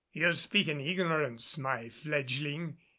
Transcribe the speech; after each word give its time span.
"You 0.13 0.33
speak 0.33 0.67
in 0.67 0.79
ignorance, 0.81 1.59
my 1.59 1.89
fledgling. 1.89 2.77